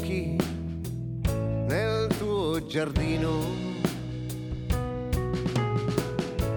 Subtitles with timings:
[0.00, 0.36] occhi
[1.66, 3.68] nel tuo giardino.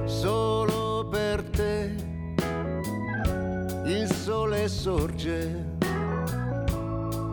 [0.05, 1.93] Solo per te
[3.85, 5.65] il sole sorge,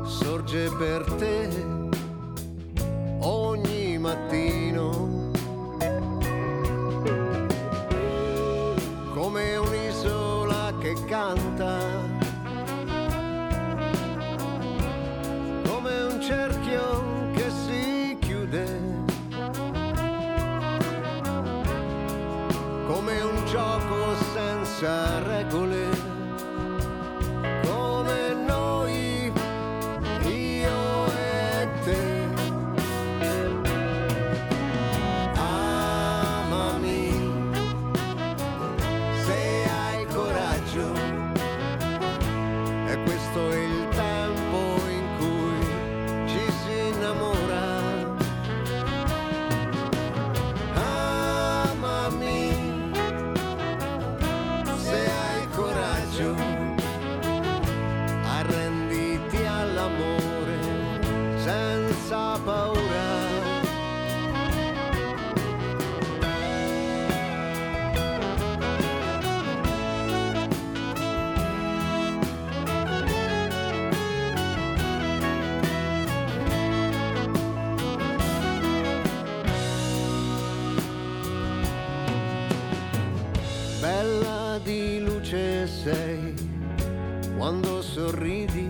[0.04, 1.49] sorge per te
[85.30, 86.34] felice sei
[87.36, 88.68] quando sorridi,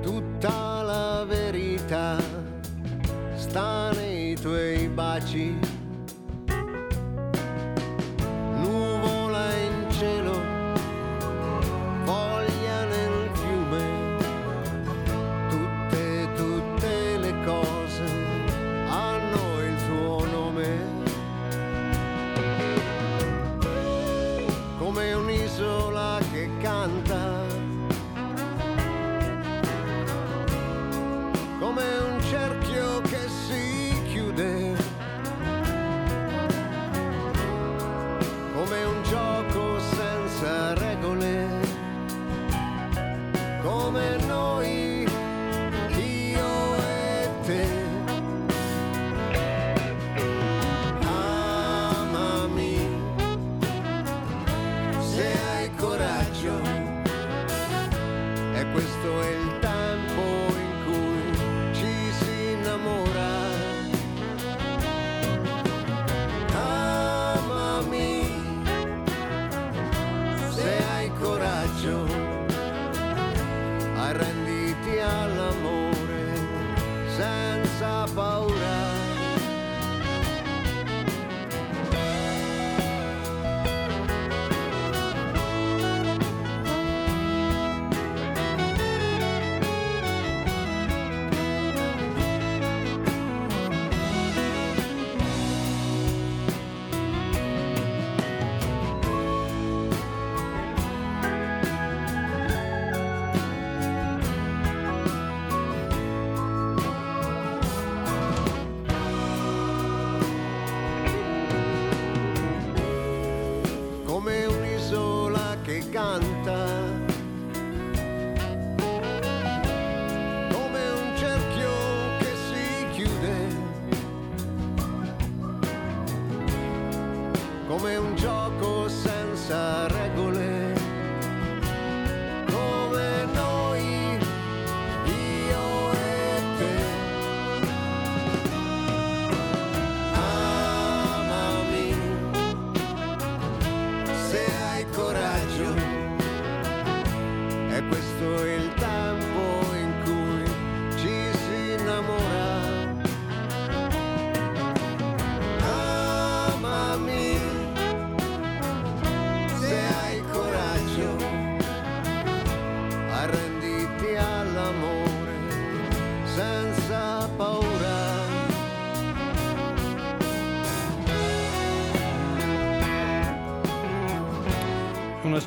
[0.00, 2.18] tutta la verità
[3.34, 5.61] sta nei tuoi baci.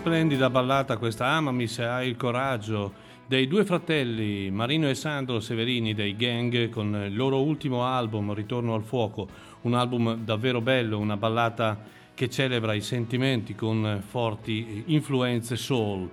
[0.06, 2.94] splendida ballata questa Amami se hai il coraggio
[3.25, 8.75] dei due fratelli Marino e Sandro Severini dei Gang con il loro ultimo album Ritorno
[8.75, 9.28] al fuoco,
[9.62, 11.81] un album davvero bello, una ballata
[12.13, 16.07] che celebra i sentimenti con forti influenze soul.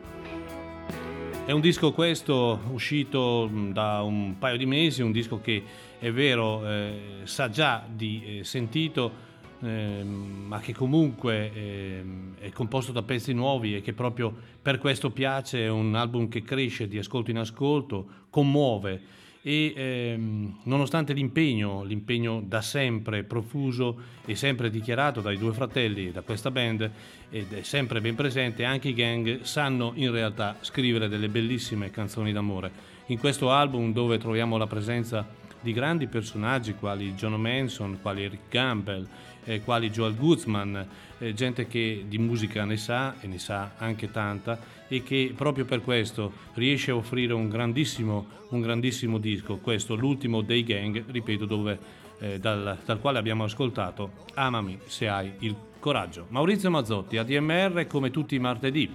[1.45, 5.63] È un disco questo uscito mm, da un paio di mesi, un disco che
[5.99, 9.32] è vero eh, sa già di eh, sentito
[9.63, 12.05] eh, ma che comunque eh,
[12.39, 16.43] è composto da pezzi nuovi e che proprio per questo piace, è un album che
[16.43, 24.37] cresce di ascolto in ascolto, commuove e ehm, nonostante l'impegno, l'impegno da sempre profuso e
[24.37, 26.91] sempre dichiarato dai due fratelli da questa band
[27.29, 32.33] ed è sempre ben presente, anche i gang sanno in realtà scrivere delle bellissime canzoni
[32.33, 32.91] d'amore.
[33.07, 35.27] In questo album dove troviamo la presenza
[35.61, 39.07] di grandi personaggi quali John Manson, quali Eric Campbell,
[39.45, 40.87] eh, quali Joel Guzman,
[41.19, 44.59] eh, gente che di musica ne sa e ne sa anche tanta
[44.89, 50.43] e che proprio per questo riesce a offrire un grandissimo, un grandissimo disco, questo l'ultimo
[50.43, 51.79] dei gang, ripeto, dove,
[52.19, 56.27] eh, dal, dal quale abbiamo ascoltato Amami se hai il coraggio.
[56.29, 58.89] Maurizio Mazzotti, ADMR come tutti i martedì.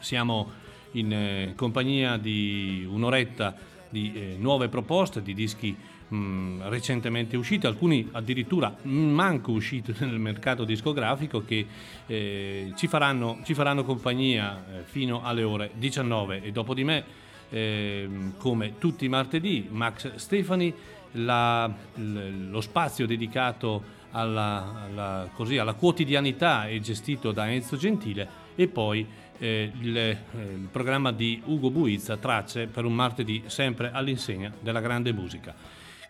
[0.00, 0.50] Siamo
[0.92, 3.54] in eh, compagnia di un'oretta
[3.88, 5.76] di eh, nuove proposte, di dischi
[6.14, 11.66] mm, recentemente usciti, alcuni addirittura manco usciti nel mercato discografico che
[12.06, 17.04] eh, ci, faranno, ci, faranno, compagnia eh, fino alle ore 19 e dopo di me,
[17.48, 20.74] ehm, come tutti i martedì, Max Stefani,
[21.12, 28.68] la, lo spazio dedicato alla, alla, così, alla, quotidianità è gestito da Enzo Gentile e
[28.68, 29.06] poi
[29.38, 34.80] eh, il, eh, il, programma di Ugo Buizza, Tracce per un martedì sempre all'insegna della
[34.80, 35.54] grande musica.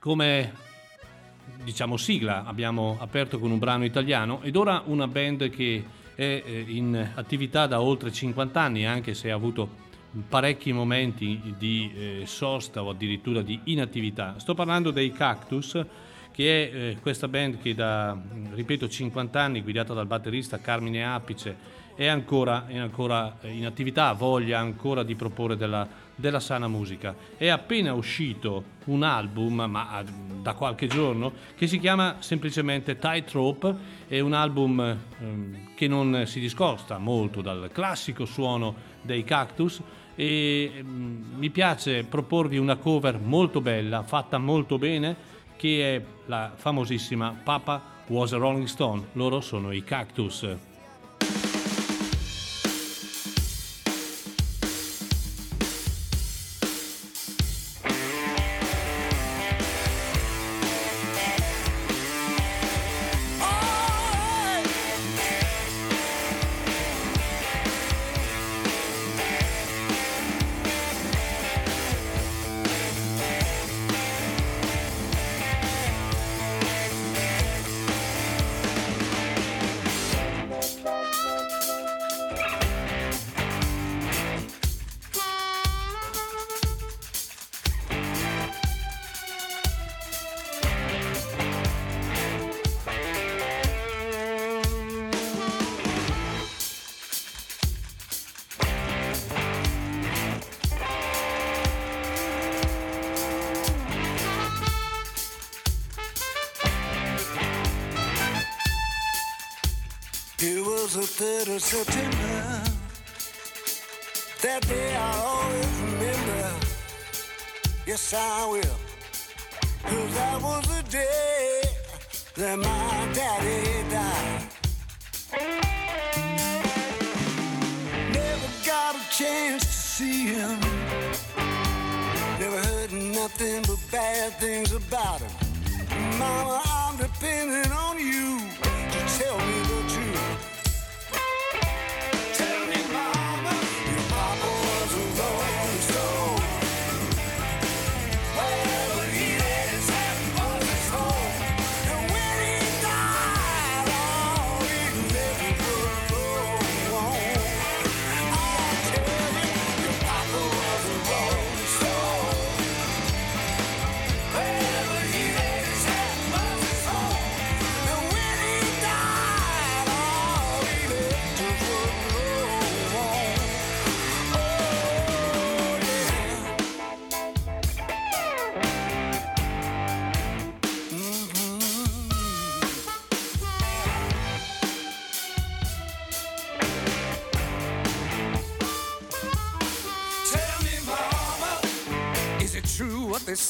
[0.01, 0.51] Come
[1.63, 6.65] diciamo sigla abbiamo aperto con un brano italiano ed ora una band che è eh,
[6.69, 9.69] in attività da oltre 50 anni anche se ha avuto
[10.27, 14.39] parecchi momenti di eh, sosta o addirittura di inattività.
[14.39, 15.85] Sto parlando dei Cactus
[16.33, 18.19] che è eh, questa band che da,
[18.55, 21.55] ripeto, 50 anni guidata dal batterista Carmine Apice
[21.95, 25.87] è ancora, è ancora in attività, ha voglia ancora di proporre della,
[26.21, 27.15] della, sana musica.
[27.37, 30.05] È appena uscito un album, ma
[30.41, 33.75] da qualche giorno, che si chiama semplicemente Tightrope,
[34.07, 39.81] è un album ehm, che non si discosta molto dal classico suono dei Cactus
[40.15, 45.17] e ehm, mi piace proporvi una cover molto bella, fatta molto bene,
[45.57, 50.70] che è la famosissima Papa Was a Rolling Stone, loro sono i Cactus.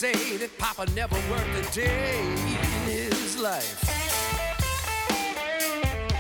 [0.01, 3.85] say that Papa never worked a day in his life.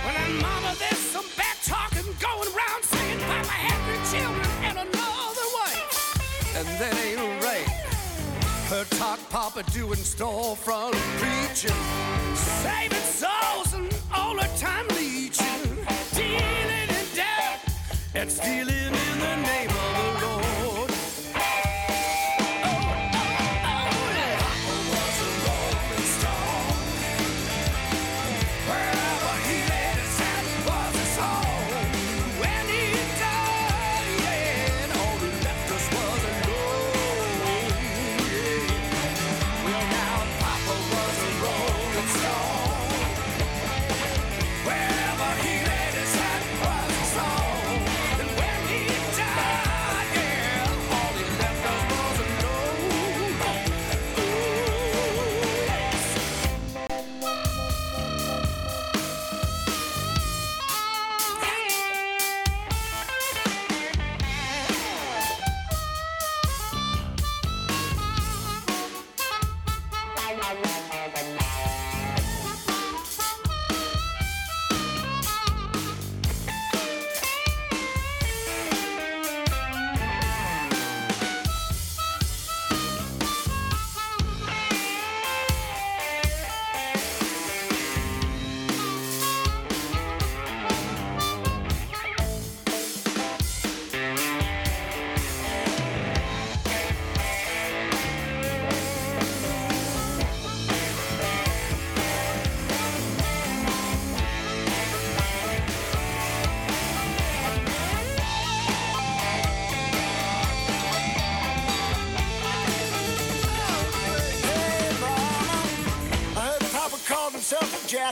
[0.04, 4.76] Well, and Mama, there's some bad talking going around saying Papa had three children and
[4.84, 6.52] another wife.
[6.56, 7.68] And that ain't right.
[8.68, 11.80] Her talk Papa doing storefront preaching,
[12.36, 15.64] saving souls and all her time leeching,
[16.12, 17.64] dealing in debt
[18.14, 19.69] and stealing in the name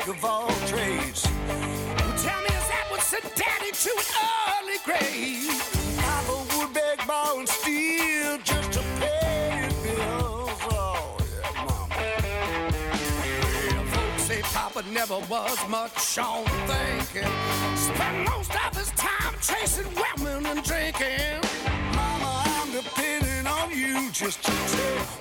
[0.09, 1.23] of all trades.
[1.23, 4.05] Tell me, is that what sent Daddy to an
[4.63, 5.53] early grave?
[5.99, 10.51] Papa would beg, borrow, and steal just to pay his bills.
[10.71, 11.87] Oh, yeah, mama.
[13.75, 17.31] Well, folks say Papa never was much on thinking.
[17.77, 21.41] Spent most of his time chasing women and drinking.
[21.95, 25.18] Mama, I'm depending on you just to tell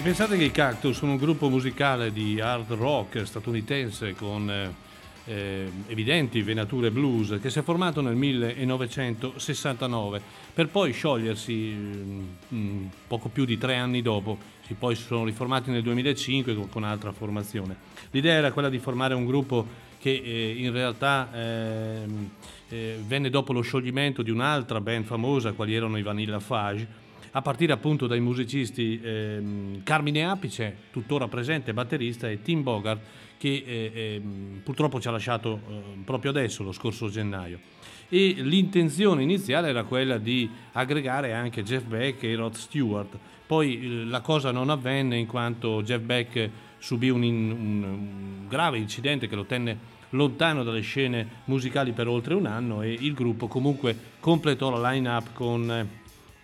[0.00, 4.72] E pensate che i Cactus sono un gruppo musicale di hard rock statunitense con eh,
[5.26, 10.22] eh, evidenti venature blues che si è formato nel 1969
[10.54, 12.22] per poi sciogliersi mm,
[12.54, 14.38] mm, poco più di tre anni dopo.
[14.66, 17.76] Si poi sono riformati nel 2005 con, con altra formazione.
[18.12, 19.66] L'idea era quella di formare un gruppo
[19.98, 22.30] che eh, in realtà ehm,
[22.70, 27.42] eh, venne dopo lo scioglimento di un'altra band famosa, quali erano i Vanilla Fage, a
[27.42, 33.00] partire appunto dai musicisti ehm, Carmine Apice, tuttora presente batterista, e Tim Bogart,
[33.38, 37.58] che eh, ehm, purtroppo ci ha lasciato eh, proprio adesso, lo scorso gennaio.
[38.08, 43.16] E l'intenzione iniziale era quella di aggregare anche Jeff Beck e Rod Stewart.
[43.46, 48.78] Poi eh, la cosa non avvenne in quanto Jeff Beck subì un, in- un grave
[48.78, 53.46] incidente che lo tenne lontano dalle scene musicali per oltre un anno e il gruppo
[53.46, 55.99] comunque completò la line-up con eh,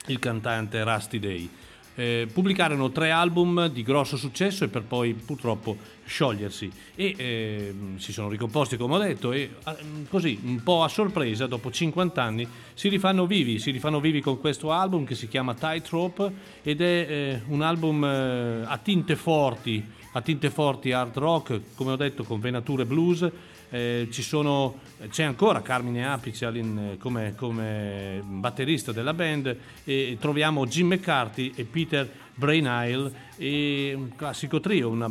[0.07, 1.51] il cantante Rusty Day.
[1.99, 8.13] Eh, pubblicarono tre album di grosso successo e per poi purtroppo sciogliersi e eh, si
[8.13, 9.75] sono ricomposti come ho detto e ah,
[10.11, 14.39] così un po' a sorpresa dopo 50 anni si rifanno vivi, si rifanno vivi con
[14.39, 16.31] questo album che si chiama Tightrope
[16.63, 19.83] ed è eh, un album eh, a tinte forti,
[20.17, 23.31] a tinte forti hard rock, come ho detto con venature blues.
[23.69, 24.79] Eh, sono,
[25.11, 29.55] c'è ancora Carmine Apice all'in- come, come batterista della band
[29.85, 35.11] e troviamo Jim McCarthy e Peter Brainile e un classico trio, una-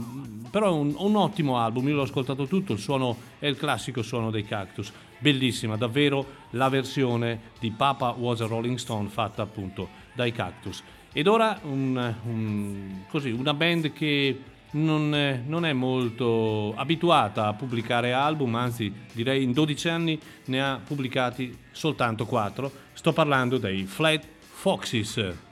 [0.49, 4.31] però un, un ottimo album, io l'ho ascoltato tutto, il suono è il classico suono
[4.31, 10.31] dei Cactus, bellissima, davvero la versione di Papa Was a Rolling Stone fatta appunto dai
[10.31, 10.81] Cactus.
[11.11, 17.53] Ed ora un, un, così, una band che non è, non è, molto abituata a
[17.53, 22.71] pubblicare album, anzi direi in 12 anni ne ha pubblicati soltanto 4.
[22.93, 25.44] Sto parlando dei Flat Foxes.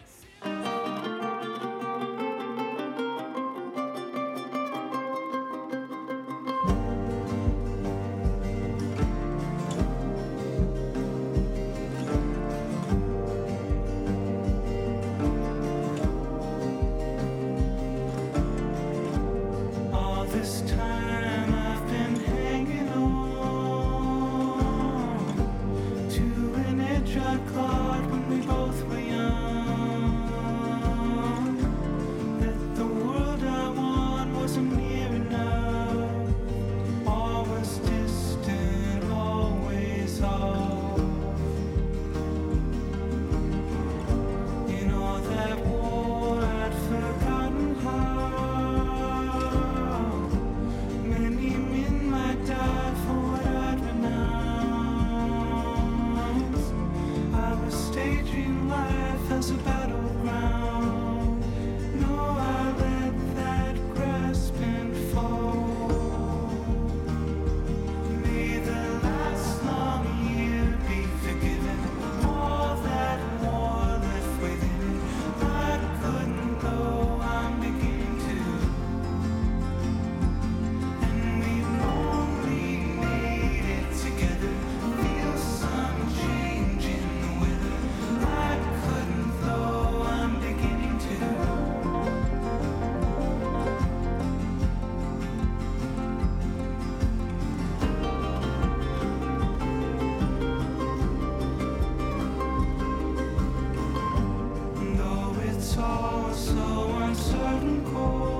[106.43, 108.32] so uncertain cold.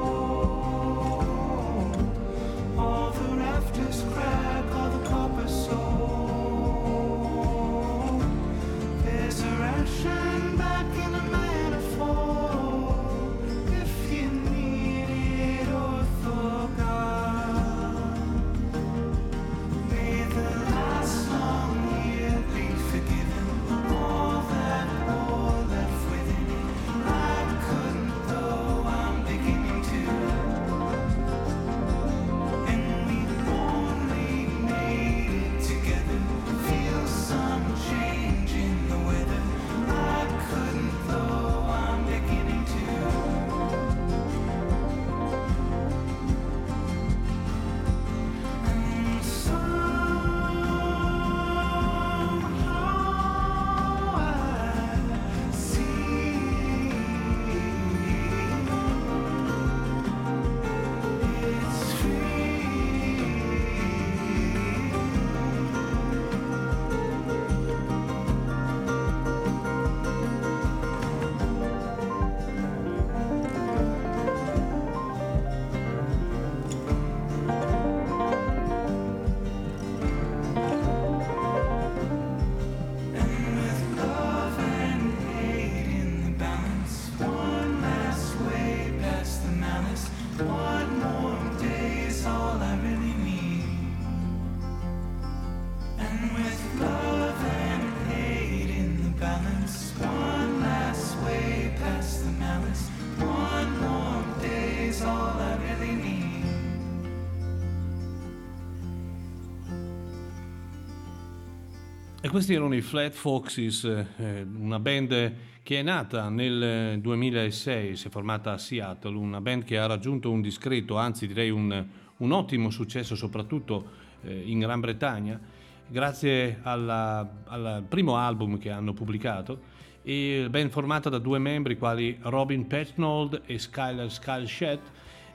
[112.33, 118.09] Questi erano i Flat Foxes, eh, una band che è nata nel 2006, si è
[118.09, 121.85] formata a Seattle, una band che ha raggiunto un discreto, anzi direi un,
[122.17, 123.85] un ottimo successo soprattutto
[124.23, 125.39] eh, in Gran Bretagna,
[125.87, 129.59] grazie al primo album che hanno pubblicato
[130.01, 134.79] e ben formata da due membri quali Robin Petnold e Skylar Skylshed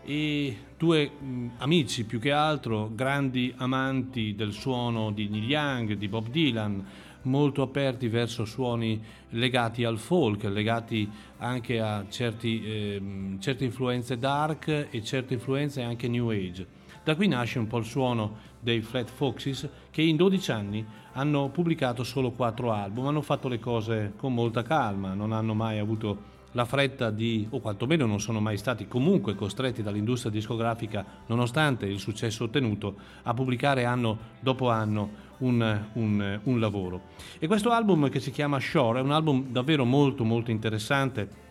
[0.04, 6.08] e due mh, amici più che altro, grandi amanti del suono di Neil Young, di
[6.08, 6.84] Bob Dylan,
[7.22, 11.08] molto aperti verso suoni legati al folk, legati
[11.38, 13.02] anche a certi, eh,
[13.38, 16.66] certe influenze dark e certe influenze anche new age.
[17.04, 21.48] Da qui nasce un po' il suono dei Flat Foxes che in 12 anni hanno
[21.48, 26.37] pubblicato solo 4 album, hanno fatto le cose con molta calma, non hanno mai avuto
[26.52, 31.98] la fretta di, o quantomeno non sono mai stati comunque costretti dall'industria discografica, nonostante il
[31.98, 37.02] successo ottenuto, a pubblicare anno dopo anno un, un, un lavoro.
[37.38, 41.46] E questo album che si chiama Shore è un album davvero molto molto interessante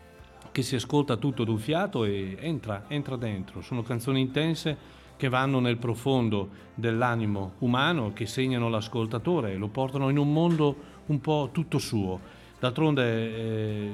[0.51, 3.61] che si ascolta tutto d'un fiato e entra, entra dentro.
[3.61, 10.09] Sono canzoni intense che vanno nel profondo dell'animo umano, che segnano l'ascoltatore e lo portano
[10.09, 10.75] in un mondo
[11.07, 12.19] un po' tutto suo.
[12.59, 13.91] D'altronde eh,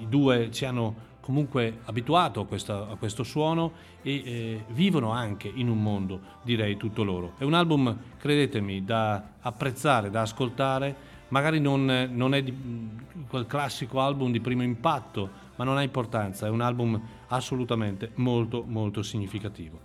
[0.00, 5.50] i due ci hanno comunque abituato a, questa, a questo suono e eh, vivono anche
[5.52, 7.34] in un mondo, direi, tutto loro.
[7.38, 10.96] È un album, credetemi, da apprezzare, da ascoltare,
[11.28, 12.54] magari non, non è di,
[13.28, 18.64] quel classico album di primo impatto, ma non ha importanza, è un album assolutamente molto
[18.66, 19.80] molto significativo.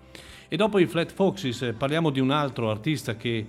[0.47, 3.45] E dopo i Flat Foxes eh, parliamo di un altro artista che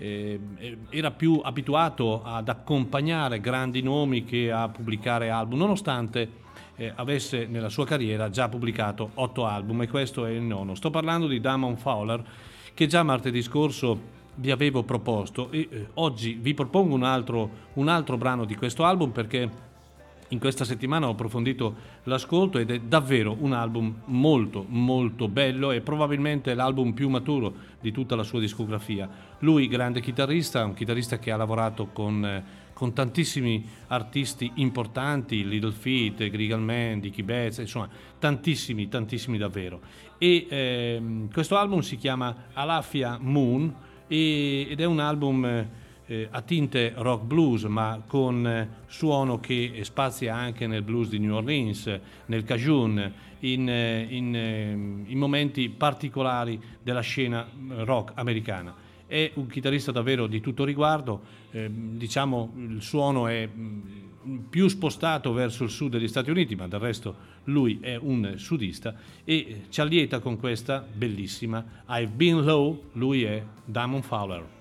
[0.00, 6.28] era più abituato ad accompagnare grandi nomi che a pubblicare album, nonostante
[6.76, 10.74] eh, avesse nella sua carriera già pubblicato otto album e questo è il nono.
[10.74, 12.24] Sto parlando di Damon Fowler
[12.72, 17.88] che già martedì scorso vi avevo proposto e eh, oggi vi propongo un altro, un
[17.88, 19.68] altro brano di questo album perché
[20.30, 25.80] in questa settimana ho approfondito l'ascolto ed è davvero un album molto molto bello e
[25.80, 29.08] probabilmente l'album più maturo di tutta la sua discografia.
[29.40, 35.72] Lui, grande chitarrista, un chitarrista che ha lavorato con, eh, con tantissimi artisti importanti, Little
[35.72, 37.88] Feat, Grigal Man, Dickie Betts, insomma
[38.18, 39.80] tantissimi, tantissimi davvero.
[40.18, 43.74] E eh, questo album si chiama Alafia Moon
[44.06, 45.78] e, ed è un album...
[46.10, 51.20] Eh, a tinte rock blues, ma con eh, suono che spazia anche nel blues di
[51.20, 58.10] New Orleans, nel Cajun, in, eh, in, eh, in momenti particolari della scena eh, rock
[58.16, 58.74] americana.
[59.06, 61.20] È un chitarrista davvero di tutto riguardo,
[61.52, 66.66] eh, diciamo il suono è mm, più spostato verso il sud degli Stati Uniti, ma
[66.66, 72.86] del resto lui è un sudista e ci allieta con questa bellissima I've Been Low,
[72.94, 74.58] lui è Damon Fowler.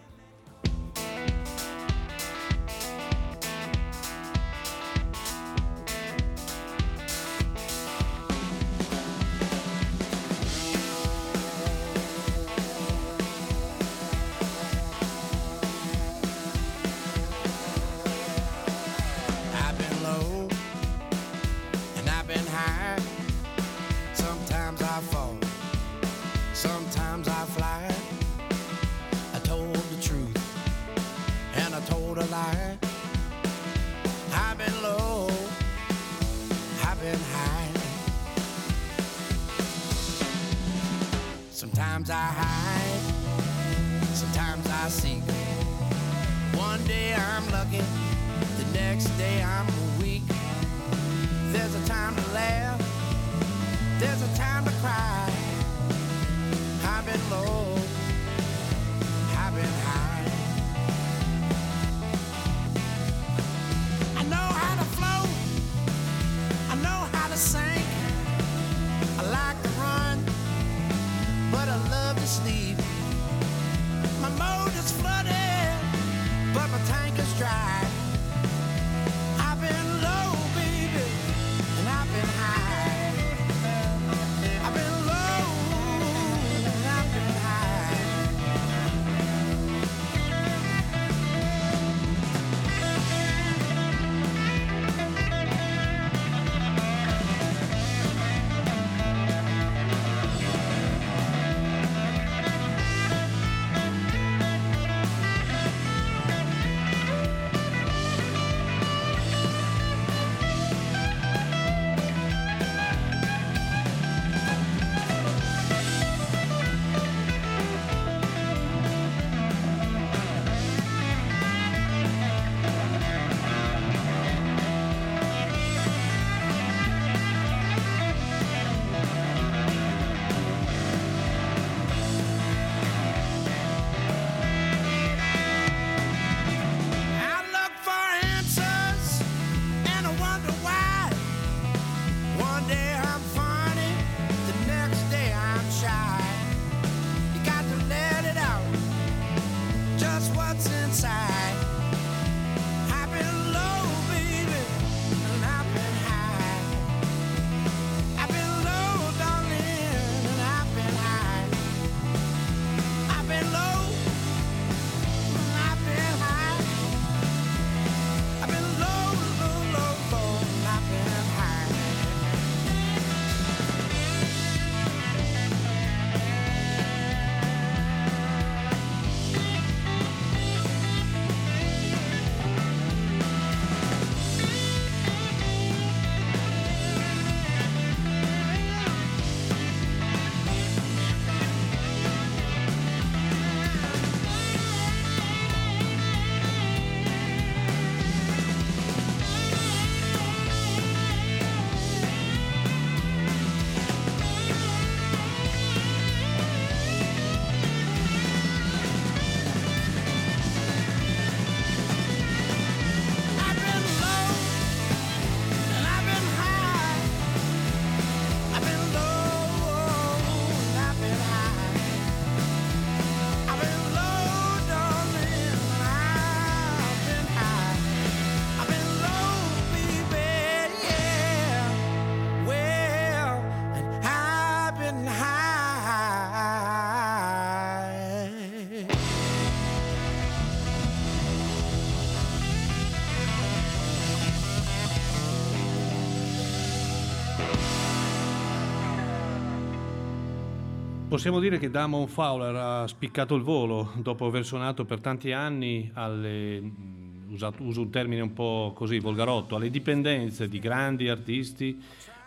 [251.20, 255.92] Possiamo dire che Damon Fowler ha spiccato il volo dopo aver suonato per tanti anni
[255.96, 261.78] alle, mm, usato, uso un termine un po' così volgarotto, alle dipendenze di grandi artisti.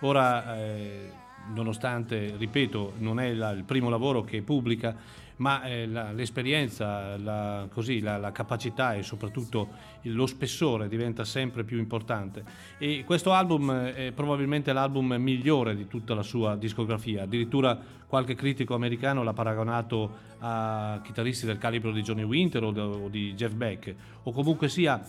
[0.01, 1.11] Ora, eh,
[1.55, 4.95] nonostante, ripeto, non è la, il primo lavoro che pubblica,
[5.43, 9.71] ma eh, la, l'esperienza, la, così, la, la, capacità e soprattutto
[10.03, 12.45] lo spessore diventa sempre più importante.
[12.79, 17.77] E questo album è probabilmente l'album migliore di tutta la sua discografia, addirittura
[18.07, 23.53] qualche critico americano l'ha paragonato a chitarristi del calibro di Johnny Winter o di Jeff
[23.53, 25.05] Beck, o comunque sia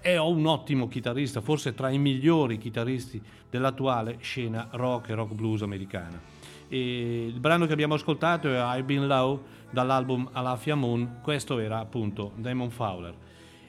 [0.00, 3.20] è un ottimo chitarrista, forse tra i migliori chitarristi
[3.50, 6.35] dell'attuale scena rock e rock blues americana.
[6.68, 11.78] E il brano che abbiamo ascoltato è I've Been Low dall'album Alafia Moon, questo era
[11.78, 13.14] appunto Damon Fowler.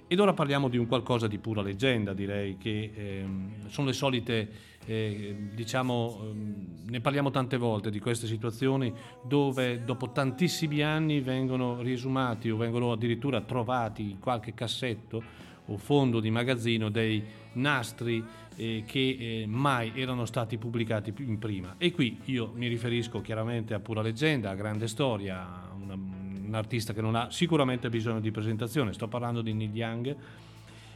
[0.09, 4.49] Ed ora parliamo di un qualcosa di pura leggenda, direi che ehm, sono le solite,
[4.85, 11.81] eh, diciamo, ehm, ne parliamo tante volte di queste situazioni dove dopo tantissimi anni vengono
[11.81, 15.21] riesumati o vengono addirittura trovati in qualche cassetto
[15.65, 17.21] o fondo di magazzino dei
[17.53, 18.23] nastri
[18.57, 21.75] eh, che eh, mai erano stati pubblicati in prima.
[21.77, 26.91] E qui io mi riferisco chiaramente a Pura Leggenda, a Grande Storia, una, un artista
[26.91, 30.15] che non ha sicuramente bisogno di presentazione, sto parlando di Neil Young.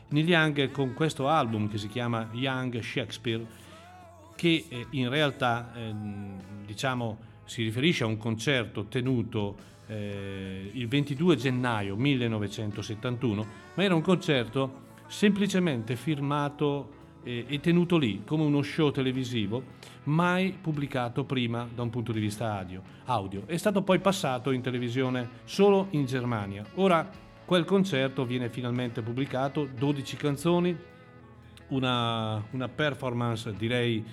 [0.09, 3.45] Neil Young con questo album che si chiama Young Shakespeare,
[4.35, 11.35] che eh, in realtà ehm, diciamo, si riferisce a un concerto tenuto eh, il 22
[11.35, 13.45] gennaio 1971,
[13.75, 19.63] ma era un concerto semplicemente firmato e, tenuto lì come uno show televisivo,
[20.03, 22.81] mai pubblicato prima da un punto di vista audio.
[23.05, 23.43] audio.
[23.45, 26.65] È stato poi passato in televisione solo in Germania.
[26.75, 27.09] Ora
[27.45, 30.77] quel concerto viene finalmente pubblicato, 12 canzoni,
[31.69, 34.03] una, una performance direi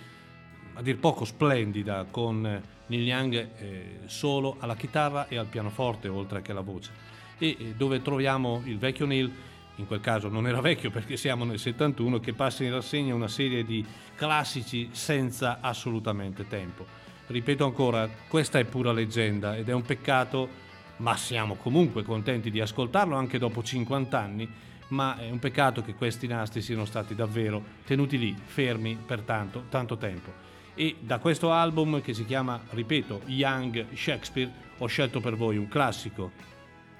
[0.74, 2.40] a dir poco splendida con
[2.86, 7.74] Neil Young eh, solo alla chitarra e al pianoforte oltre che alla voce e eh,
[7.76, 9.32] dove troviamo il vecchio Neil
[9.78, 13.28] in quel caso non era vecchio perché siamo nel 71, che passa in rassegna una
[13.28, 16.86] serie di classici senza assolutamente tempo.
[17.26, 20.48] Ripeto ancora, questa è pura leggenda ed è un peccato,
[20.96, 24.48] ma siamo comunque contenti di ascoltarlo anche dopo 50 anni,
[24.88, 29.64] ma è un peccato che questi nastri siano stati davvero tenuti lì, fermi per tanto,
[29.68, 30.46] tanto tempo.
[30.74, 35.68] E da questo album che si chiama, ripeto, Young Shakespeare, ho scelto per voi un
[35.68, 36.30] classico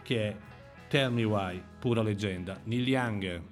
[0.03, 0.37] che è
[0.89, 2.59] Tell Me Why, pura leggenda.
[2.65, 3.43] Neil Young.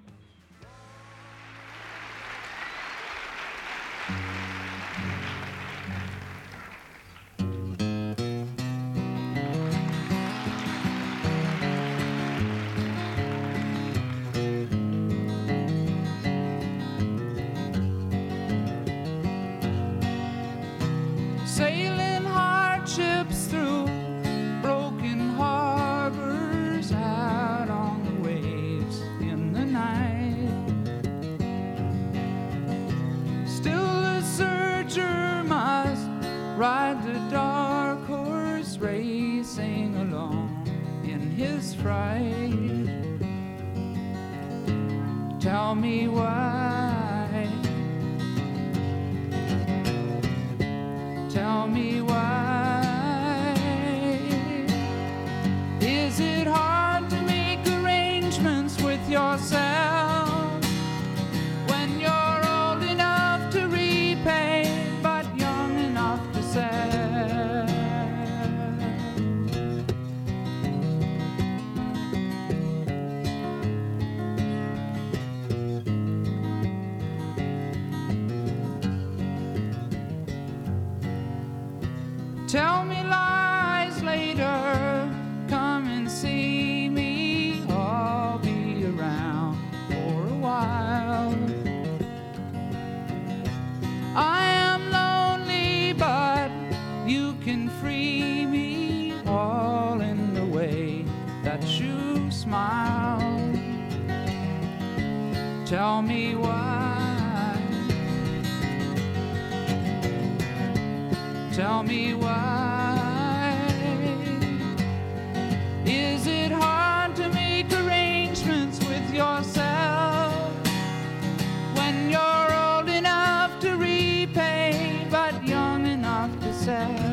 [126.66, 127.06] myself.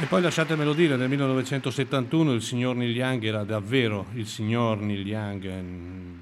[0.00, 5.06] E poi lasciatemelo dire, nel 1971 il signor Neil Young era davvero il signor Neil
[5.06, 6.20] Young, ehm,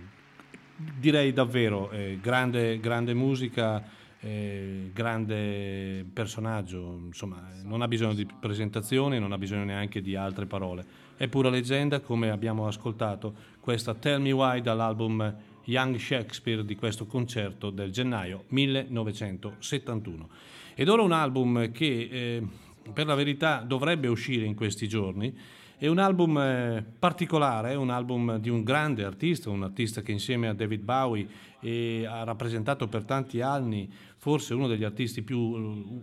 [0.76, 3.82] direi davvero eh, grande, grande musica,
[4.92, 10.84] grande personaggio, insomma non ha bisogno di presentazioni, non ha bisogno neanche di altre parole,
[11.16, 17.06] è pura leggenda come abbiamo ascoltato questa Tell Me Why dall'album Young Shakespeare di questo
[17.06, 20.28] concerto del gennaio 1971.
[20.74, 22.08] Ed ora un album che...
[22.10, 25.36] Eh, per la verità dovrebbe uscire in questi giorni.
[25.76, 30.48] È un album eh, particolare, un album di un grande artista, un artista che insieme
[30.48, 31.26] a David Bowie
[31.60, 35.38] eh, ha rappresentato per tanti anni forse uno degli artisti più,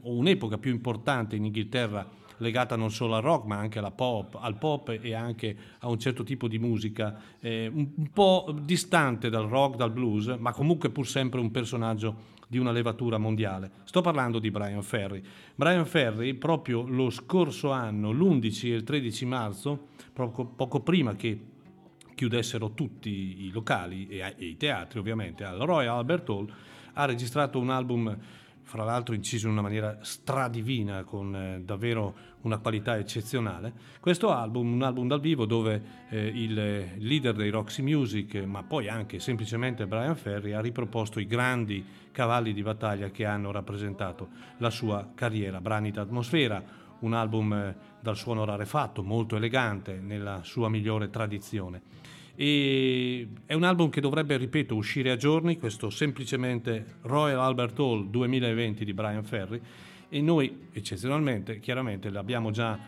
[0.02, 4.58] o un'epoca più importante in Inghilterra legata non solo al rock ma anche pop, al
[4.58, 9.76] pop e anche a un certo tipo di musica eh, un, po' distante dal rock,
[9.76, 13.70] dal blues, ma comunque pur sempre un personaggio di una levatura mondiale.
[13.84, 15.22] Sto parlando di Brian Ferry.
[15.54, 21.40] Brian Ferry, proprio lo scorso anno, l'11 e il 13 marzo, poco, poco prima che
[22.16, 26.52] chiudessero tutti i locali e, e i teatri ovviamente al Royal Albert Hall,
[26.98, 28.18] ha registrato un album
[28.64, 33.72] fra l'altro inciso in una maniera stradivina, con eh, davvero una qualità eccezionale.
[34.02, 36.54] Questo album, un album dal vivo dove eh, il
[36.98, 42.52] leader dei Roxy Music, ma poi anche semplicemente Brian Ferry, ha riproposto i grandi cavalli
[42.52, 45.62] di battaglia che hanno rappresentato la sua carriera.
[45.62, 46.62] Brani d'atmosfera,
[47.00, 51.97] un album eh, dal suono rarefatto, molto elegante, nella sua migliore tradizione.
[52.40, 58.08] E è un album che dovrebbe, ripeto, uscire a giorni, questo semplicemente Royal Albert Hall
[58.12, 59.60] 2020 di Brian Ferry.
[60.08, 62.12] E noi eccezionalmente, chiaramente
[62.52, 62.80] già,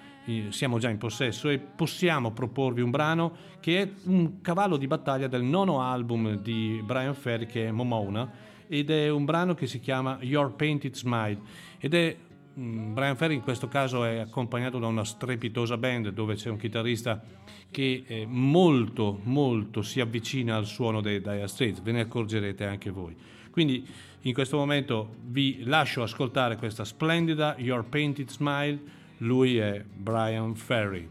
[0.49, 5.27] siamo già in possesso e possiamo proporvi un brano che è un cavallo di battaglia
[5.27, 8.31] del nono album di Brian Ferry che è Momona
[8.67, 11.39] ed è un brano che si chiama Your Painted Smile
[11.79, 12.15] ed è
[12.59, 17.23] Brian Ferry in questo caso è accompagnato da una strepitosa band dove c'è un chitarrista
[17.71, 22.89] che eh, molto molto si avvicina al suono dei Dire Straits, ve ne accorgerete anche
[22.89, 23.15] voi.
[23.49, 23.87] Quindi
[24.23, 28.77] in questo momento vi lascio ascoltare questa splendida Your Painted Smile,
[29.19, 31.09] lui è Brian Ferry.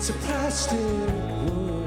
[0.00, 1.79] It's a plastic world,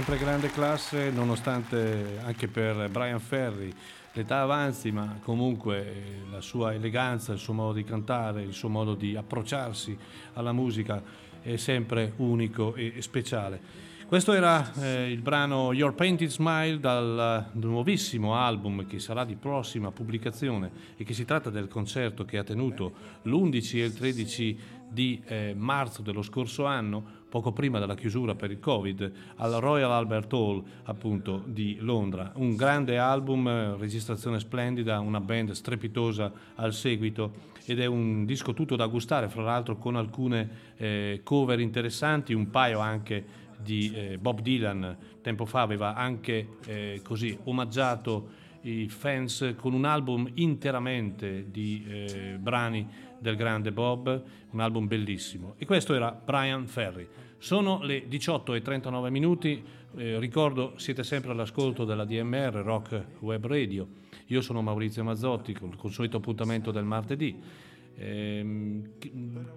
[0.00, 3.70] Sempre grande classe, nonostante anche per Brian Ferry
[4.14, 8.70] l'età avanzi, ma comunque eh, la sua eleganza, il suo modo di cantare, il suo
[8.70, 9.94] modo di approcciarsi
[10.32, 11.02] alla musica
[11.42, 13.60] è sempre unico e speciale.
[14.06, 19.90] Questo era eh, il brano Your Painted Smile dal nuovissimo album che sarà di prossima
[19.90, 22.92] pubblicazione e che si tratta del concerto che ha tenuto
[23.24, 28.50] l'11 e il 13 di eh, marzo dello scorso anno, poco prima della chiusura per
[28.50, 32.32] il Covid, al Royal Albert Hall appunto di Londra.
[32.34, 38.52] Un grande album, eh, registrazione splendida, una band strepitosa al seguito ed è un disco
[38.52, 43.24] tutto da gustare, fra l'altro con alcune eh, cover interessanti, un paio anche
[43.62, 49.84] di eh, Bob Dylan, tempo fa aveva anche eh, così omaggiato i fans con un
[49.84, 52.86] album interamente di eh, brani
[53.18, 55.54] del grande Bob, un album bellissimo.
[55.58, 57.06] E questo era Brian Ferry.
[57.38, 59.62] Sono le 18 e 39 minuti,
[59.96, 63.88] eh, ricordo siete sempre all'ascolto della DMR Rock Web Radio.
[64.26, 67.68] Io sono Maurizio Mazzotti con il consueto appuntamento del martedì.
[67.96, 68.90] Ehm,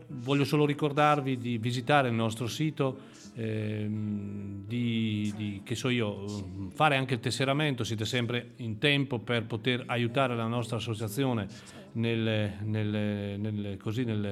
[0.08, 3.00] voglio solo ricordarvi di visitare il nostro sito,
[3.36, 6.26] ehm, di, di, che so io,
[6.74, 11.48] fare anche il tesseramento, siete sempre in tempo per poter aiutare la nostra associazione
[11.94, 14.26] nel, nel, nel, così, nel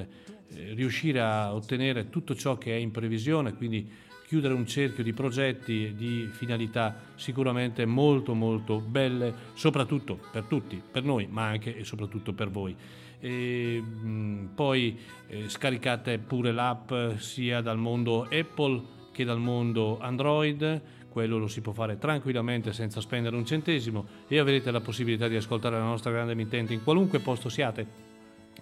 [0.53, 3.89] eh, riuscire a ottenere tutto ciò che è in previsione, quindi
[4.31, 10.81] chiudere un cerchio di progetti e di finalità sicuramente molto molto belle, soprattutto per tutti,
[10.89, 12.75] per noi, ma anche e soprattutto per voi.
[13.21, 20.81] E, mh, poi eh, scaricate pure l'app sia dal mondo Apple che dal mondo Android,
[21.09, 24.05] quello lo si può fare tranquillamente senza spendere un centesimo.
[24.27, 28.09] E avrete la possibilità di ascoltare la nostra grande emittente in qualunque posto siate.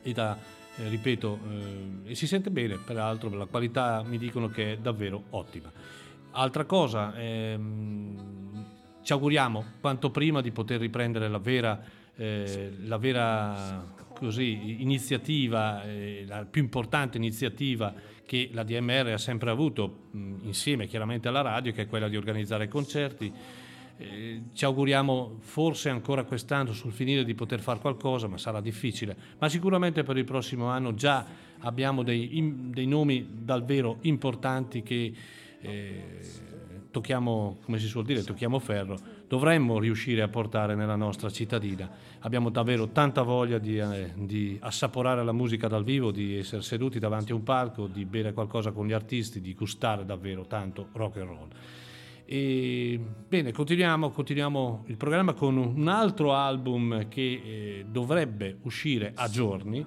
[0.01, 0.37] E da
[0.79, 5.23] eh, ripeto eh, e si sente bene peraltro la qualità mi dicono che è davvero
[5.31, 5.71] ottima.
[6.31, 8.65] Altra cosa ehm,
[9.01, 11.81] ci auguriamo quanto prima di poter riprendere la vera,
[12.15, 13.83] eh, la vera
[14.19, 17.93] così, iniziativa, eh, la più importante iniziativa
[18.25, 22.17] che la DMR ha sempre avuto mh, insieme chiaramente alla radio, che è quella di
[22.17, 23.31] organizzare concerti.
[23.97, 29.15] Eh, ci auguriamo forse ancora quest'anno sul finire di poter fare qualcosa, ma sarà difficile.
[29.39, 31.25] Ma sicuramente per il prossimo anno già
[31.59, 35.13] abbiamo dei, in, dei nomi davvero importanti che
[35.61, 36.03] eh,
[36.91, 41.89] tocchiamo, come si suol dire, tocchiamo ferro, dovremmo riuscire a portare nella nostra cittadina.
[42.19, 46.99] Abbiamo davvero tanta voglia di, eh, di, assaporare la musica dal vivo, di essere seduti
[46.99, 51.17] davanti a un palco, di bere qualcosa con gli artisti, di gustare davvero tanto rock
[51.17, 51.47] and roll.
[52.25, 59.27] E, bene, continuiamo, continuiamo, il programma con un altro album che eh, dovrebbe uscire a
[59.29, 59.85] giorni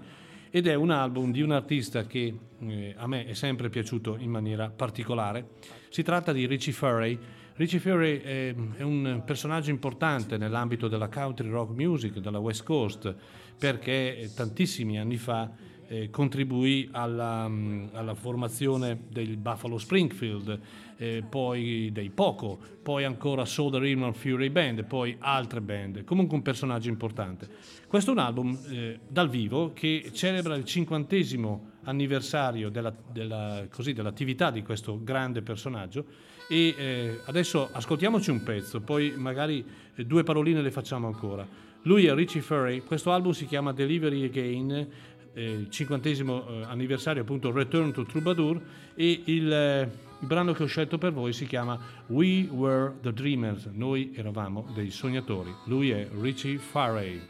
[0.54, 4.28] ed è un album di un artista che eh, a me è sempre piaciuto in
[4.28, 5.52] maniera particolare.
[5.88, 7.18] Si tratta di Richie Furray.
[7.54, 13.14] Richie Furray è, è un personaggio importante nell'ambito della country rock music della West Coast
[13.58, 15.50] perché tantissimi anni fa
[15.92, 17.44] eh, contribuì alla,
[17.92, 20.58] alla, formazione del Buffalo Springfield,
[20.96, 26.04] eh, poi dei Poco, poi ancora Soda Rhythm Fury Band, poi altre band.
[26.04, 27.46] Comunque un personaggio importante.
[27.86, 33.92] Questo è un album eh, dal vivo che celebra il cinquantesimo anniversario della, della, così,
[33.92, 36.06] dell'attività di questo grande personaggio
[36.48, 39.62] e eh, adesso ascoltiamoci un pezzo, poi magari
[39.94, 41.46] eh, due paroline le facciamo ancora.
[41.84, 44.88] Lui è Richie Furry, questo album si chiama Delivery Again,
[45.34, 48.60] il cinquantesimo eh, anniversario appunto Return to Troubadour
[48.94, 49.82] e il, eh,
[50.20, 51.78] il, brano che ho scelto per voi si chiama
[52.08, 57.20] We Were the Dreamers, noi eravamo dei sognatori, lui è Richie Farrey.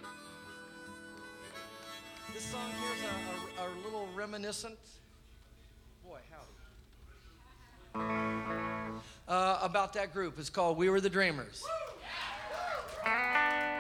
[2.33, 4.79] this song here is a, a, a little reminiscent.
[6.05, 6.53] Boy, howdy.
[9.29, 10.39] Uh, about that group.
[10.39, 11.63] It's called We Were the Dreamers.
[13.05, 13.72] We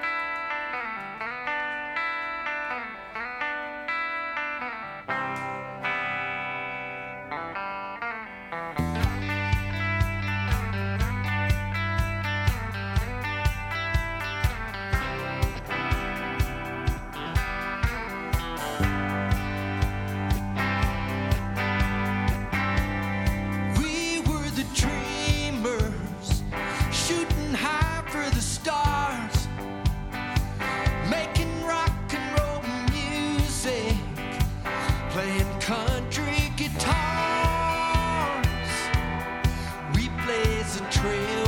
[40.76, 41.41] a trail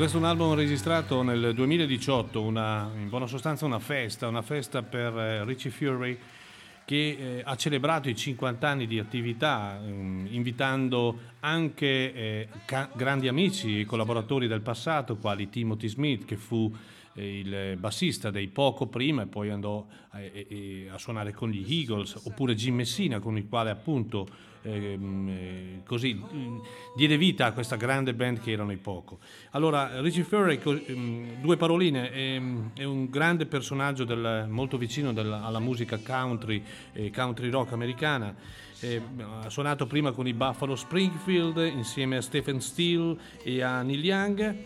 [0.00, 4.82] Questo è un album registrato nel 2018, una, in buona sostanza una festa, una festa
[4.82, 6.18] per eh, Richie Fury
[6.86, 13.28] che eh, ha celebrato i 50 anni di attività, ehm, invitando anche eh, ca- grandi
[13.28, 16.74] amici e collaboratori del passato, quali Timothy Smith, che fu
[17.14, 22.54] il bassista dei Poco prima e poi andò eh, a suonare con gli Eagles, oppure
[22.54, 26.20] Jim Messina, con il quale appunto Ehm, eh, così
[26.94, 29.18] diede vita a questa grande band che erano i Poco.
[29.50, 35.12] Allora, Richie Fury, ehm, due paroline, è, ehm, è, un grande personaggio del, molto vicino
[35.12, 38.34] del, alla musica country e country rock americana.
[38.82, 39.00] Eh,
[39.42, 44.56] ha suonato prima con i Buffalo Springfield insieme a Stephen Steele e a Neil Young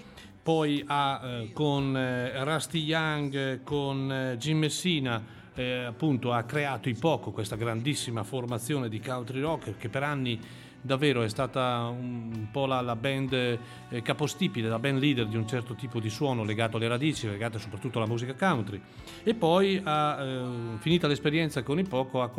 [0.44, 6.90] poi ha eh, con eh, Rusty Young, con eh, Jim Messina eh, appunto ha creato
[6.90, 10.38] i Poco, questa grandissima formazione di country rock che per anni
[10.84, 15.48] davvero è stata un po' la, la band eh, capostipite, la band leader di un
[15.48, 18.80] certo tipo di suono legato alle radici, legato soprattutto alla musica country.
[19.22, 20.44] E poi, ha, eh,
[20.80, 22.30] finita l'esperienza con i Poco, ha,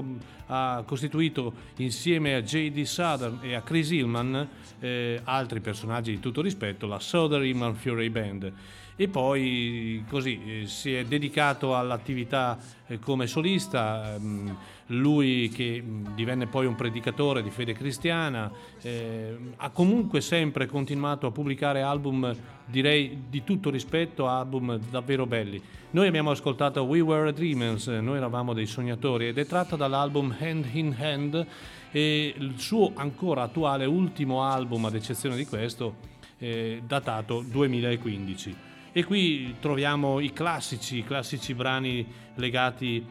[0.45, 2.83] ha, costituito insieme a J.D.
[2.83, 4.47] Southern e a Chris Hillman,
[4.79, 8.53] eh, altri personaggi di tutto rispetto, la Southern Hillman Fury Band
[8.97, 14.57] e poi così eh, si è dedicato all'attività eh, come solista, ehm,
[14.87, 15.83] lui che
[16.13, 22.35] divenne poi un predicatore di fede cristiana, eh, ha comunque sempre continuato a pubblicare album,
[22.65, 25.61] direi di tutto rispetto, album davvero belli.
[25.91, 30.67] Noi abbiamo ascoltato We Were Dreamers, noi eravamo dei sognatori ed è tratta dall'album Hand
[30.73, 31.47] in Hand
[31.91, 35.95] e il suo ancora attuale ultimo album, ad eccezione di questo,
[36.37, 38.73] eh, datato 2015.
[38.91, 42.05] E qui troviamo i classici, i classici brani
[42.35, 43.05] legati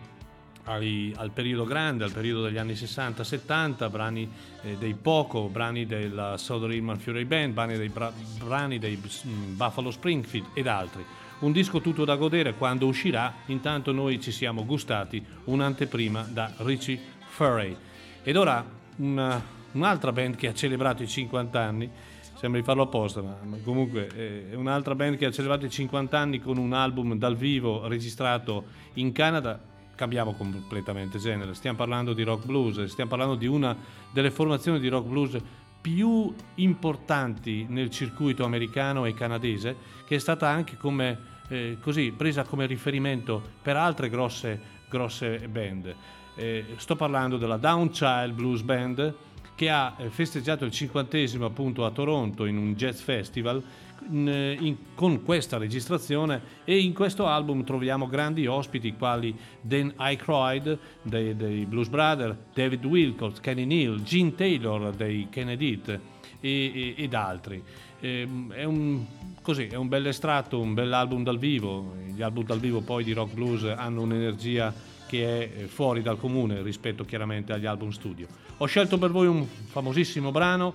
[0.65, 4.31] ai, al periodo grande, al periodo degli anni 60-70, brani
[4.63, 8.13] eh, dei Poco, brani della Southern Hillman Fury Band, brani dei, bra-
[8.43, 11.05] brani dei mm, Buffalo Springfield ed altri.
[11.41, 16.99] Un disco tutto da godere quando uscirà, intanto noi ci siamo gustati un'anteprima da Richie
[17.27, 17.77] Furry.
[18.23, 18.65] Ed ora
[18.97, 19.43] una,
[19.73, 21.91] un'altra band che ha celebrato i 50 anni
[22.37, 26.19] sembra di farlo apposta, ma, comunque eh, è un'altra band che ha celebrato i 50
[26.19, 29.73] anni con un album dal vivo registrato in Canada.
[29.95, 33.77] Cambiamo completamente genere, stiamo parlando di rock blues, stiamo parlando di una
[34.11, 35.37] delle formazioni di rock blues
[35.81, 39.77] più importanti nel circuito americano e canadese,
[40.07, 41.19] che è stata anche come,
[41.49, 45.95] eh, così, presa come riferimento per altre grosse, grosse band.
[46.37, 49.15] Eh, sto parlando della Downchild Blues Band,
[49.55, 53.63] che ha eh, festeggiato il cinquantesimo appunto a Toronto in un jazz festival
[54.11, 60.79] in, in, con questa registrazione e in questo album troviamo grandi ospiti quali Dan Aykroyd
[61.03, 65.95] dei, dei Blues Brothers, David Wilcox, Kenny Neal, Gene Taylor dei Kennedy e,
[66.41, 67.63] e, ed altri.
[68.01, 69.05] E, ehm, è un,
[69.41, 73.05] così, è un bel estratto, un bel album dal vivo, gli album dal vivo poi
[73.05, 74.73] di rock blues hanno un'energia
[75.07, 78.27] che è eh, fuori dal comune rispetto chiaramente agli album studio.
[78.59, 80.75] Ho scelto per voi un famosissimo brano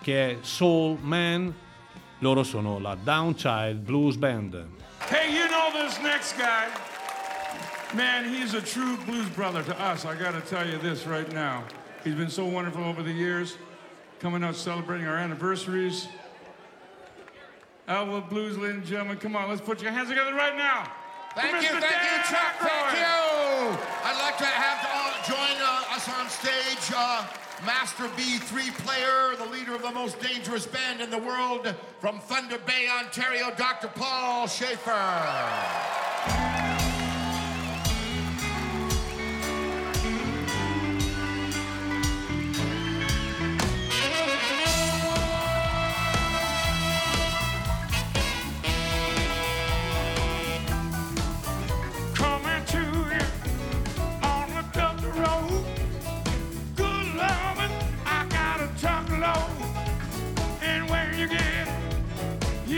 [0.00, 1.52] che è Soul Man,
[2.20, 4.66] loro sono la Downchild Blues Band.
[5.08, 6.68] Hey, you know this next guy?
[7.94, 10.04] Man, he's a true blues brother to us.
[10.04, 11.64] I gotta tell you this right now.
[12.02, 13.56] He's been so wonderful over the years,
[14.18, 16.08] coming out celebrating our anniversaries.
[17.86, 20.90] Elwood Blues, ladies and gentlemen, come on, let's put your hands together right now.
[21.34, 22.54] Thank you, thank you, Chuck.
[22.58, 23.78] Thank you.
[24.04, 27.26] I'd like to have uh, join uh, us on stage, uh,
[27.64, 32.58] Master B3 player, the leader of the most dangerous band in the world, from Thunder
[32.58, 33.88] Bay, Ontario, Dr.
[33.88, 36.63] Paul Schaefer.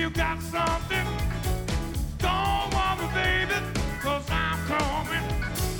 [0.07, 1.07] you got something,
[2.18, 3.59] don't worry, baby,
[4.04, 5.26] i I'm coming.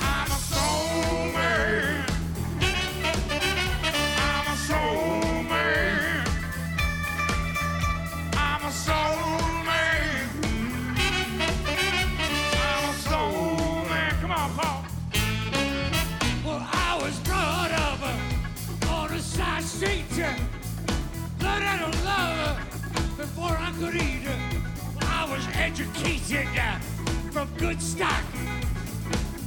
[0.01, 2.05] I'm a soul man.
[4.27, 6.27] I'm a soul man.
[8.33, 10.29] I'm a soul man.
[12.67, 14.13] I'm a soul man.
[14.21, 14.85] Come on, Paul.
[16.45, 20.35] Well, I was brought up uh, a side street, uh,
[21.45, 22.59] learned how to love
[22.97, 24.06] uh, before I could even
[25.77, 25.95] put your
[27.31, 28.23] from good stock.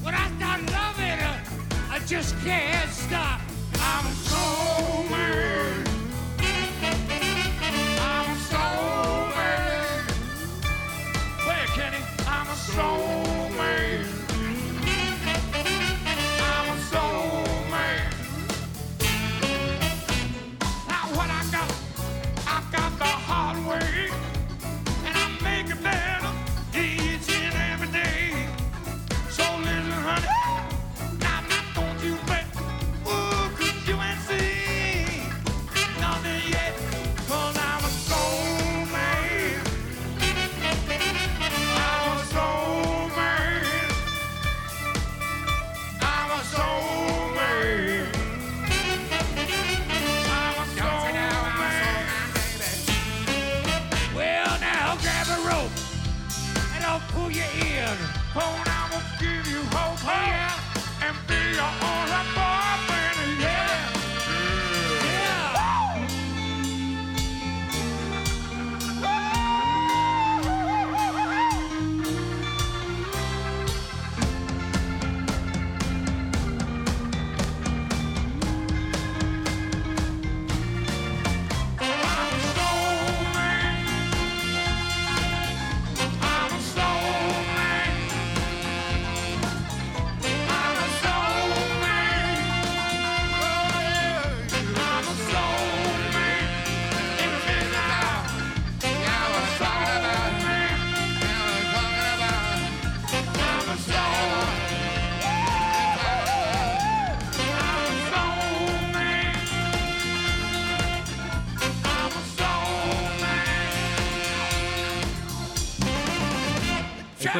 [0.04, 1.42] When I start loving her,
[1.90, 3.42] I just can't stop.
[3.80, 5.90] I'm so mad.
[8.00, 8.58] I'm so
[9.36, 10.12] mad.
[11.46, 12.04] Where it, Kenny.
[12.28, 13.29] I'm a mad.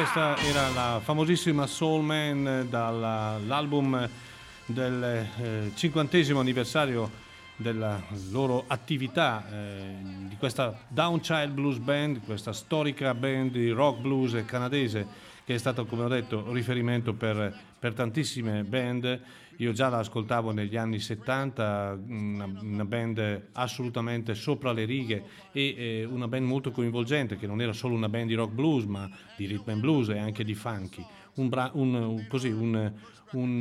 [0.00, 4.08] Questa era la famosissima Soul Man dall'album
[4.64, 7.10] del eh, cinquantesimo anniversario
[7.56, 9.96] della loro attività eh,
[10.26, 15.06] di questa Downchild Blues Band, questa storica band di rock blues canadese
[15.44, 19.20] che è stato, come ho detto, riferimento per, per tantissime band.
[19.60, 25.74] Io già la ascoltavo negli anni 70, una, una band assolutamente sopra le righe e
[25.76, 29.06] eh, una band molto coinvolgente, che non era solo una band di rock blues, ma
[29.36, 31.04] di rhythm and blues e anche di funky.
[31.34, 32.90] Un, bra- un- così, un,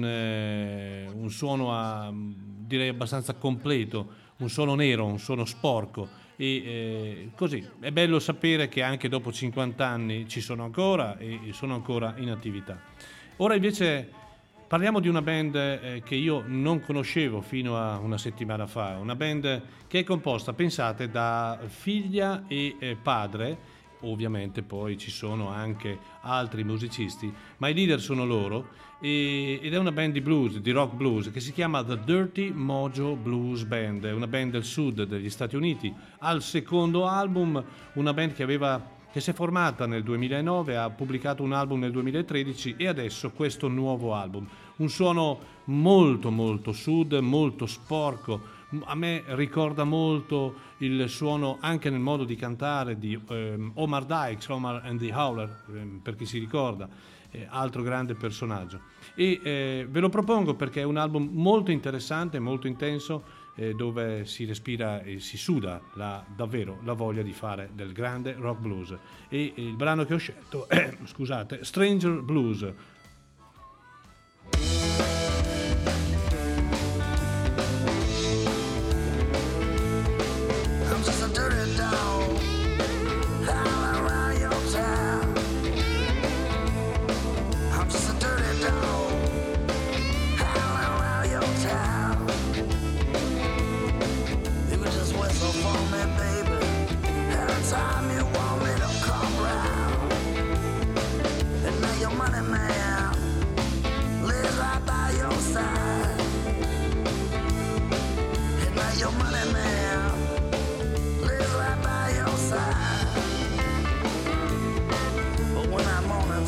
[0.06, 6.08] eh, un suono a- direi abbastanza completo, un suono nero, un suono sporco.
[6.38, 11.41] E eh, così è bello sapere che anche dopo 50 anni ci sono ancora e
[11.50, 12.80] e sono ancora in attività.
[13.38, 14.28] Ora invece
[14.70, 19.15] Parliamo di una band eh, che io non conoscevo fino a una settimana fa, una
[19.15, 23.57] band che è composta, pensate, da figlia e eh, padre,
[24.01, 28.67] ovviamente poi ci sono anche altri musicisti, ma i leader sono loro
[28.99, 33.15] ed è una band di blues, di rock blues, che si chiama The Dirty Mojo
[33.15, 37.63] Blues Band, è una band del sud degli Stati Uniti, al secondo album,
[37.93, 41.91] una band che aveva che si è formata nel 2009, ha pubblicato un album nel
[41.91, 44.47] 2013 e adesso questo nuovo album.
[44.78, 48.57] Un suono molto molto sud, molto sporco.
[48.84, 54.47] A me ricorda molto il suono anche nel modo di cantare di ehm, Omar Dykes,
[54.49, 56.88] Omar and the Howler, ehm, per chi si ricorda,
[57.32, 58.82] eh, altro grande personaggio.
[59.16, 63.24] E eh, ve lo propongo perché è un album molto interessante, molto intenso,
[63.60, 68.34] eh, dove si respira e si suda la- davvero la voglia di fare del grande
[68.38, 68.95] rock blues.
[69.28, 72.74] E il brano che ho scelto è, scusate, Stranger Blues.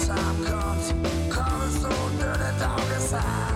[0.07, 0.93] That morning time comes,
[1.29, 3.50] call this old dirty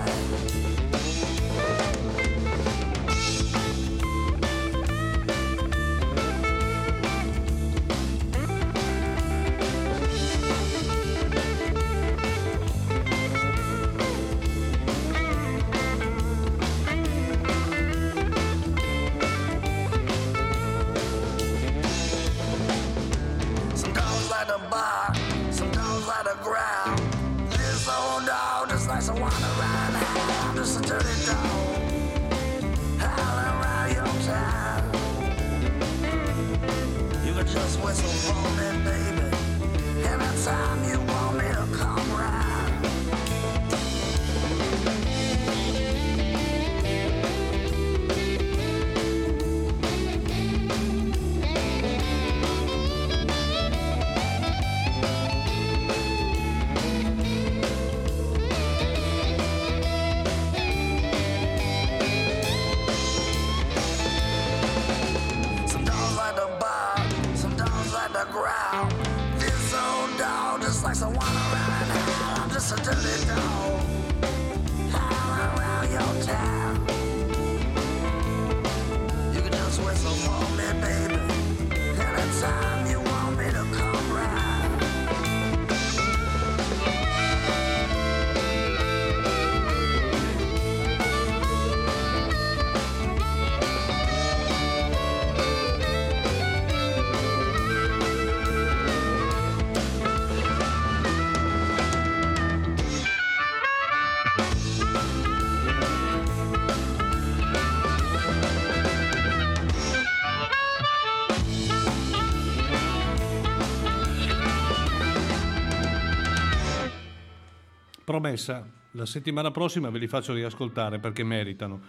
[118.06, 121.82] Promessa, la settimana prossima ve li faccio riascoltare perché meritano.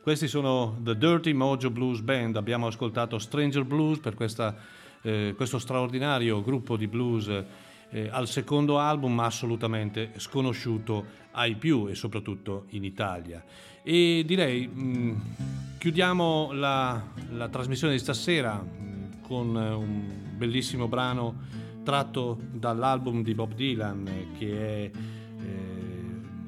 [0.00, 4.54] Questi sono The Dirty Mojo Blues Band, abbiamo ascoltato Stranger Blues per questa,
[5.02, 7.28] eh, questo straordinario gruppo di blues
[7.90, 13.42] eh, al secondo album assolutamente sconosciuto ai più e soprattutto in Italia.
[13.82, 15.22] E direi mh,
[15.78, 17.02] chiudiamo la,
[17.32, 24.06] la trasmissione di stasera mh, con eh, un bellissimo brano tratto dall'album di Bob Dylan
[24.06, 24.90] eh, che è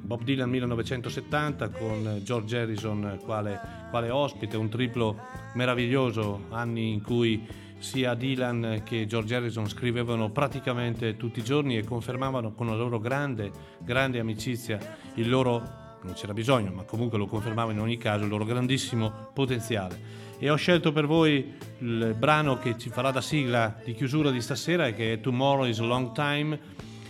[0.07, 5.19] Bob Dylan 1970 con George Harrison quale, quale ospite, un triplo
[5.55, 7.45] meraviglioso, anni in cui
[7.79, 13.01] sia Dylan che George Harrison scrivevano praticamente tutti i giorni e confermavano con la loro
[13.01, 13.51] grande,
[13.81, 14.79] grande amicizia
[15.15, 19.31] il loro non c'era bisogno, ma comunque lo confermava in ogni caso il loro grandissimo
[19.35, 20.25] potenziale.
[20.39, 24.41] E ho scelto per voi il brano che ci farà da sigla di chiusura di
[24.41, 26.59] stasera, che è Tomorrow is a Long Time.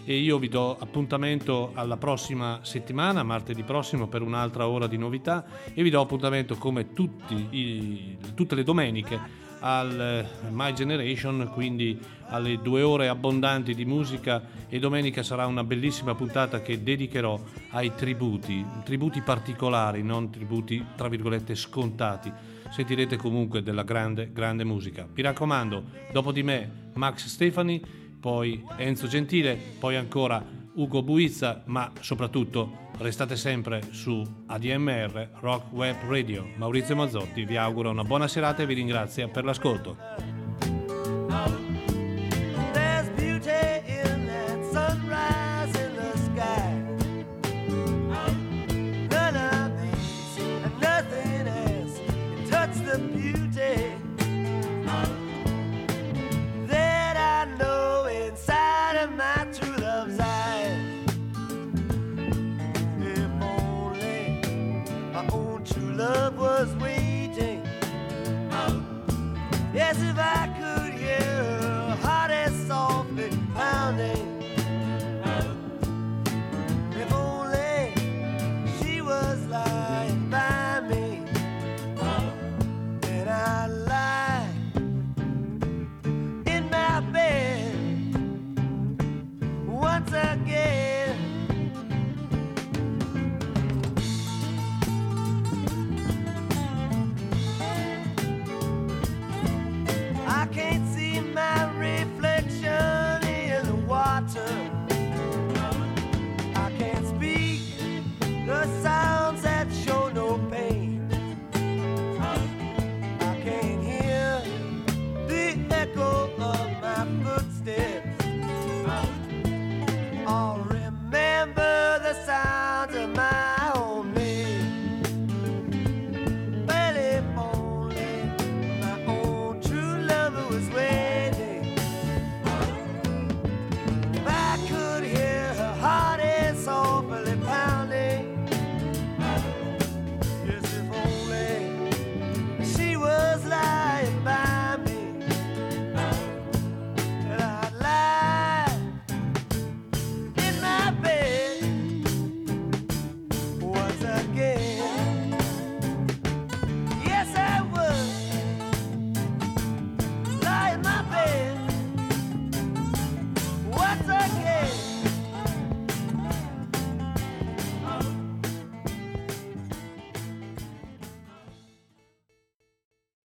[0.08, 5.44] E io vi do appuntamento alla prossima settimana, martedì prossimo, per un'altra ora di novità.
[5.74, 9.18] E vi do appuntamento come tutti i, tutte le domeniche
[9.58, 11.98] al My Generation, quindi
[12.28, 17.40] alle due ore abbondanti di musica e domenica sarà una bellissima puntata che dedicherò
[17.70, 22.32] ai tributi, tributi particolari, non tributi tra virgolette scontati.
[22.70, 25.04] Sentirete comunque della grande, grande musica.
[25.12, 25.82] Mi raccomando,
[26.12, 30.44] dopo di me Max Stefani, poi Enzo Gentile, poi ancora
[30.74, 36.46] Ugo Buizza, ma soprattutto restate sempre su ADMR Rock Web Radio.
[36.56, 39.96] Maurizio Mazzotti vi augura una buona serata e vi ringrazia per l'ascolto.